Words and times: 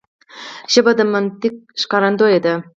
ژبه 0.73 0.91
د 0.99 1.01
منطق 1.13 1.53
ښکارندوی 1.81 2.37
ده 2.45 2.53